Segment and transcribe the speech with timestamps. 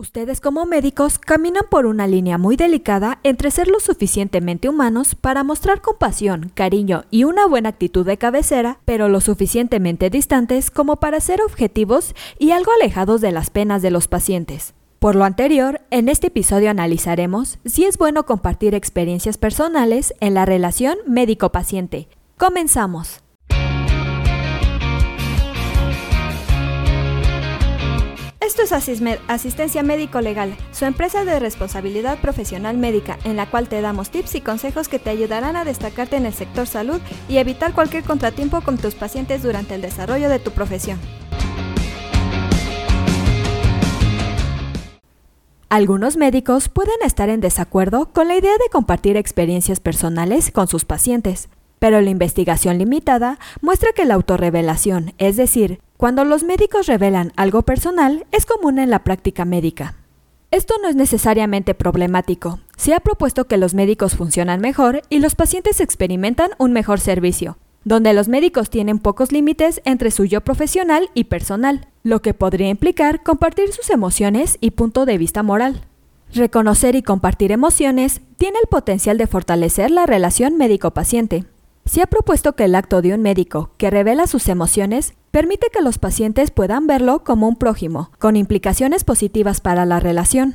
[0.00, 5.44] Ustedes como médicos caminan por una línea muy delicada entre ser lo suficientemente humanos para
[5.44, 11.20] mostrar compasión, cariño y una buena actitud de cabecera, pero lo suficientemente distantes como para
[11.20, 14.72] ser objetivos y algo alejados de las penas de los pacientes.
[15.00, 20.46] Por lo anterior, en este episodio analizaremos si es bueno compartir experiencias personales en la
[20.46, 22.08] relación médico-paciente.
[22.38, 23.20] Comenzamos.
[28.62, 33.80] Esto es Asistencia Médico Legal, su empresa de responsabilidad profesional médica, en la cual te
[33.80, 37.72] damos tips y consejos que te ayudarán a destacarte en el sector salud y evitar
[37.72, 40.98] cualquier contratiempo con tus pacientes durante el desarrollo de tu profesión.
[45.70, 50.84] Algunos médicos pueden estar en desacuerdo con la idea de compartir experiencias personales con sus
[50.84, 57.30] pacientes, pero la investigación limitada muestra que la autorrevelación, es decir, cuando los médicos revelan
[57.36, 59.96] algo personal, es común en la práctica médica.
[60.50, 62.58] Esto no es necesariamente problemático.
[62.78, 67.58] Se ha propuesto que los médicos funcionan mejor y los pacientes experimentan un mejor servicio,
[67.84, 72.70] donde los médicos tienen pocos límites entre su yo profesional y personal, lo que podría
[72.70, 75.82] implicar compartir sus emociones y punto de vista moral.
[76.32, 81.44] Reconocer y compartir emociones tiene el potencial de fortalecer la relación médico-paciente.
[81.90, 85.82] Se ha propuesto que el acto de un médico que revela sus emociones permite que
[85.82, 90.54] los pacientes puedan verlo como un prójimo, con implicaciones positivas para la relación.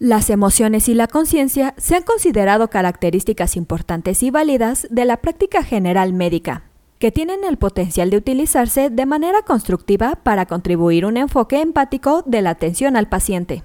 [0.00, 5.62] Las emociones y la conciencia se han considerado características importantes y válidas de la práctica
[5.62, 6.64] general médica,
[6.98, 12.42] que tienen el potencial de utilizarse de manera constructiva para contribuir un enfoque empático de
[12.42, 13.62] la atención al paciente.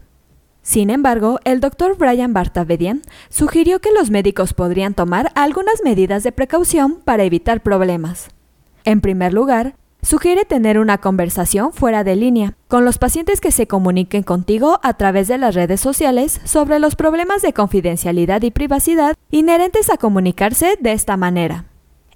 [0.62, 6.32] Sin embargo, el doctor Brian Bartavedian sugirió que los médicos podrían tomar algunas medidas de
[6.32, 8.30] precaución para evitar problemas.
[8.86, 13.68] En primer lugar, Sugiere tener una conversación fuera de línea con los pacientes que se
[13.68, 19.16] comuniquen contigo a través de las redes sociales sobre los problemas de confidencialidad y privacidad
[19.30, 21.66] inherentes a comunicarse de esta manera.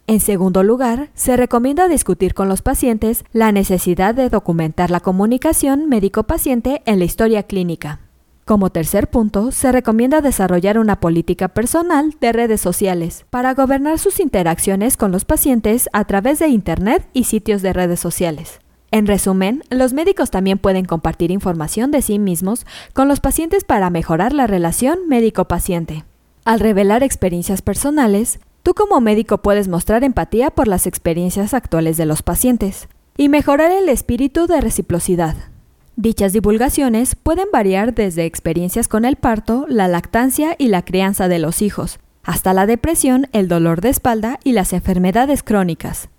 [0.07, 5.89] En segundo lugar, se recomienda discutir con los pacientes la necesidad de documentar la comunicación
[5.89, 8.02] médico-paciente en la historia clínica.
[8.45, 14.19] Como tercer punto, se recomienda desarrollar una política personal de redes sociales para gobernar sus
[14.19, 18.59] interacciones con los pacientes a través de Internet y sitios de redes sociales.
[18.91, 23.89] En resumen, los médicos también pueden compartir información de sí mismos con los pacientes para
[23.89, 26.03] mejorar la relación médico-paciente.
[26.43, 32.05] Al revelar experiencias personales, tú como médico puedes mostrar empatía por las experiencias actuales de
[32.05, 35.52] los pacientes y mejorar el espíritu de reciprocidad.
[35.95, 41.37] Dichas divulgaciones pueden variar desde experiencias con el parto, la lactancia y la crianza de
[41.37, 46.09] los hijos, hasta la depresión, el dolor de espalda y las enfermedades crónicas.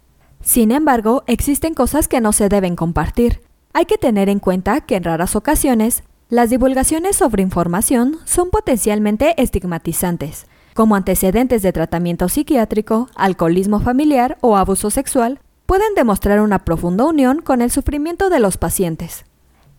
[0.40, 3.40] Sin embargo, existen cosas que no se deben compartir.
[3.72, 9.34] Hay que tener en cuenta que en raras ocasiones, las divulgaciones sobre información son potencialmente
[9.42, 17.06] estigmatizantes, como antecedentes de tratamiento psiquiátrico, alcoholismo familiar o abuso sexual, pueden demostrar una profunda
[17.06, 19.24] unión con el sufrimiento de los pacientes.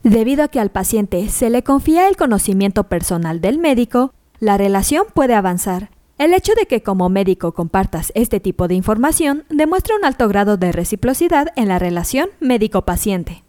[0.06, 5.08] Debido a que al paciente se le confía el conocimiento personal del médico, la relación
[5.12, 5.90] puede avanzar.
[6.20, 10.58] El hecho de que como médico compartas este tipo de información demuestra un alto grado
[10.58, 13.44] de reciprocidad en la relación médico-paciente.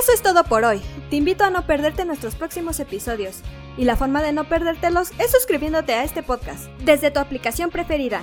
[0.00, 0.80] Eso es todo por hoy.
[1.10, 3.40] Te invito a no perderte nuestros próximos episodios.
[3.76, 8.22] Y la forma de no perdértelos es suscribiéndote a este podcast desde tu aplicación preferida.